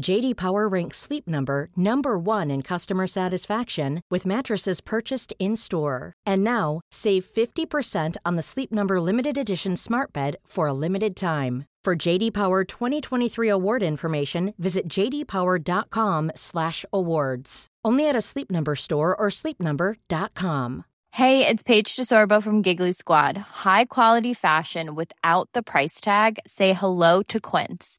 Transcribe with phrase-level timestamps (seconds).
[0.00, 6.14] JD Power ranks Sleep Number number 1 in customer satisfaction with mattresses purchased in-store.
[6.26, 11.14] And now, save 50% on the Sleep Number limited edition Smart Bed for a limited
[11.14, 11.66] time.
[11.84, 17.66] For JD Power 2023 award information, visit jdpower.com/awards.
[17.84, 20.84] Only at a Sleep Number store or sleepnumber.com.
[21.10, 23.36] Hey, it's Paige DeSorbo from Giggly Squad.
[23.36, 26.38] High quality fashion without the price tag.
[26.46, 27.98] Say hello to Quince.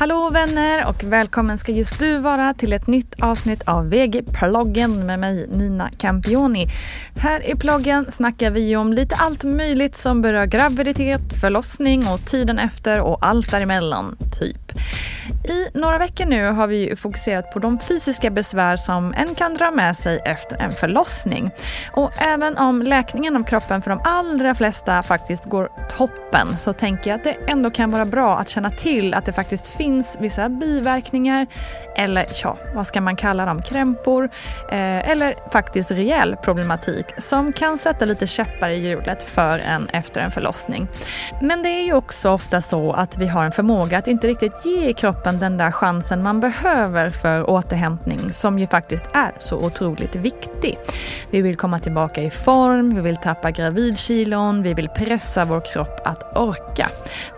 [0.00, 5.18] Hallå vänner och välkommen ska just du vara till ett nytt avsnitt av VG-ploggen med
[5.18, 6.66] mig Nina Campioni.
[7.16, 12.58] Här i ploggen snackar vi om lite allt möjligt som berör graviditet, förlossning och tiden
[12.58, 14.72] efter och allt däremellan, typ.
[15.50, 19.70] I några veckor nu har vi fokuserat på de fysiska besvär som en kan dra
[19.70, 21.50] med sig efter en förlossning.
[21.92, 27.10] Och även om läkningen av kroppen för de allra flesta faktiskt går toppen så tänker
[27.10, 30.48] jag att det ändå kan vara bra att känna till att det faktiskt finns vissa
[30.48, 31.46] biverkningar
[31.96, 34.24] eller ja, vad ska man kalla dem, krämpor
[34.70, 40.20] eh, eller faktiskt rejäl problematik som kan sätta lite käppar i hjulet för en efter
[40.20, 40.88] en förlossning.
[41.42, 44.64] Men det är ju också ofta så att vi har en förmåga att inte riktigt
[44.64, 50.16] ge kroppen den där chansen man behöver för återhämtning som ju faktiskt är så otroligt
[50.16, 50.78] viktig.
[51.30, 56.00] Vi vill komma tillbaka i form, vi vill tappa gravidkilon, vi vill pressa vår kropp
[56.04, 56.88] att orka.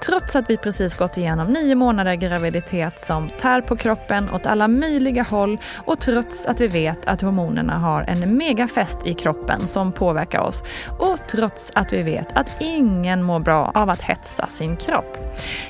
[0.07, 4.69] Trots att vi precis gått igenom nio månader graviditet som tär på kroppen åt alla
[4.69, 9.93] möjliga håll och trots att vi vet att hormonerna har en megafest i kroppen som
[9.93, 10.63] påverkar oss
[10.99, 15.19] och trots att vi vet att ingen mår bra av att hetsa sin kropp.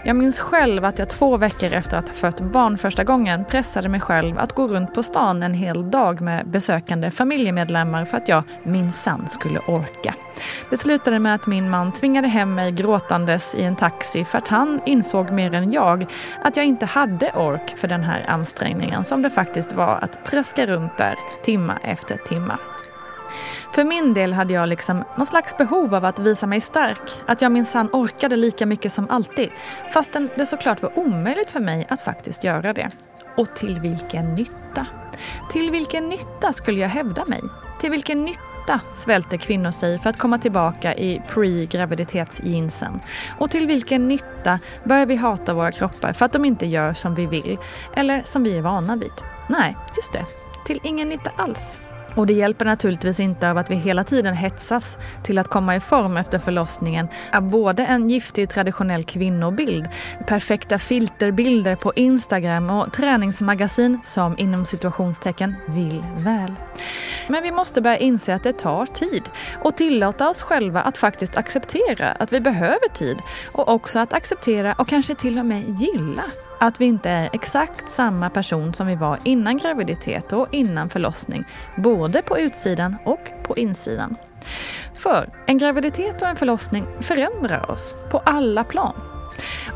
[0.05, 4.01] Jag minns själv att jag två veckor efter att fött barn första gången pressade mig
[4.01, 8.43] själv att gå runt på stan en hel dag med besökande familjemedlemmar för att jag
[8.63, 10.15] minsann skulle orka.
[10.71, 14.49] Det slutade med att min man tvingade hem mig gråtandes i en taxi för att
[14.49, 16.07] han insåg mer än jag
[16.43, 20.67] att jag inte hade ork för den här ansträngningen som det faktiskt var att traska
[20.67, 22.59] runt där timma efter timma.
[23.75, 27.23] För min del hade jag liksom någon slags behov av att visa mig stark.
[27.27, 29.51] Att jag minsann orkade lika mycket som alltid.
[29.93, 32.91] Fastän det såklart var omöjligt för mig att faktiskt göra det.
[33.37, 34.87] Och till vilken nytta?
[35.51, 37.41] Till vilken nytta skulle jag hävda mig?
[37.81, 43.01] Till vilken nytta nytta svälter kvinnor sig för att komma tillbaka i pre-graviditetsjeansen?
[43.39, 47.15] Och till vilken nytta börjar vi hata våra kroppar för att de inte gör som
[47.15, 47.59] vi vill
[47.95, 49.13] eller som vi är vana vid?
[49.49, 50.25] Nej, just det.
[50.67, 51.81] Till ingen nytta alls.
[52.15, 55.81] Och det hjälper naturligtvis inte av att vi hela tiden hetsas till att komma i
[55.81, 59.89] form efter förlossningen av både en giftig traditionell kvinnobild,
[60.27, 66.55] perfekta filterbilder på Instagram och träningsmagasin som inom situationstecken vill väl.
[67.29, 69.23] Men vi måste börja inse att det tar tid
[69.63, 73.19] och tillåta oss själva att faktiskt acceptera att vi behöver tid
[73.53, 76.25] och också att acceptera och kanske till och med gilla
[76.63, 81.45] att vi inte är exakt samma person som vi var innan graviditet och innan förlossning,
[81.77, 84.17] både på utsidan och på insidan.
[84.95, 88.95] För en graviditet och en förlossning förändrar oss på alla plan.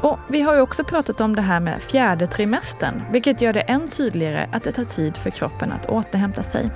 [0.02, 3.60] Och Vi har ju också pratat om det här med fjärde trimestern, vilket gör det
[3.60, 6.70] än tydligare att det tar tid för kroppen att återhämta sig.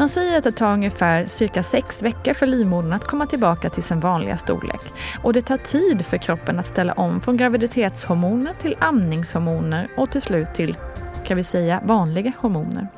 [0.00, 3.82] Man säger att det tar ungefär cirka sex veckor för livmodern att komma tillbaka till
[3.82, 4.80] sin vanliga storlek.
[5.22, 10.22] Och det tar tid för kroppen att ställa om från graviditetshormoner till amningshormoner och till
[10.22, 10.76] slut till
[11.24, 12.88] kan vi säga vanliga hormoner.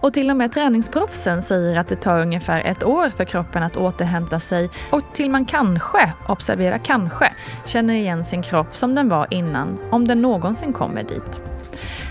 [0.00, 3.76] Och till och med träningsproffsen säger att det tar ungefär ett år för kroppen att
[3.76, 7.32] återhämta sig och till man kanske, observera kanske,
[7.64, 11.40] känner igen sin kropp som den var innan, om den någonsin kommer dit.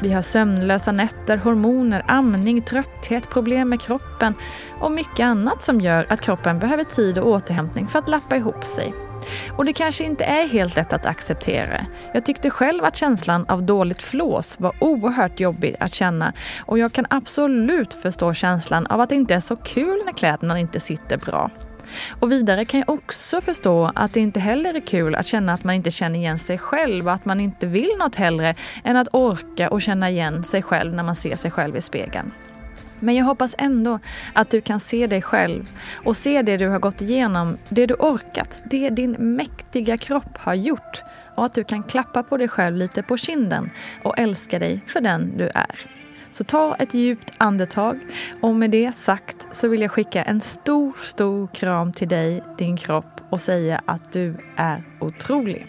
[0.02, 4.34] Vi har sömnlösa nätter, hormoner, amning, trötthet, problem med kroppen
[4.80, 8.64] och mycket annat som gör att kroppen behöver tid och återhämtning för att lappa ihop
[8.64, 9.07] sig.
[9.58, 11.86] Och det kanske inte är helt lätt att acceptera.
[12.14, 16.34] Jag tyckte själv att känslan av dåligt flås var oerhört jobbig att känna
[16.66, 20.60] och jag kan absolut förstå känslan av att det inte är så kul när kläderna
[20.60, 21.52] inte sitter bra.
[22.20, 25.64] Och vidare kan jag också förstå att det inte heller är kul att känna att
[25.64, 29.08] man inte känner igen sig själv och att man inte vill något hellre än att
[29.12, 32.32] orka och känna igen sig själv när man ser sig själv i spegeln.
[33.00, 34.00] Men jag hoppas ändå
[34.34, 35.70] att du kan se dig själv
[36.04, 40.54] och se det du har gått igenom, det du orkat, det din mäktiga kropp har
[40.54, 41.04] gjort
[41.36, 43.70] och att du kan klappa på dig själv lite på kinden
[44.04, 45.98] och älska dig för den du är.
[46.32, 48.00] Så ta ett djupt andetag
[48.42, 52.78] och med det sagt så vill jag skicka en stor, stor kram till dig, din
[52.78, 55.68] kropp och säga att du är otrolig.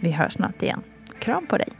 [0.00, 0.82] Vi hörs snart igen.
[1.18, 1.79] Kram på dig!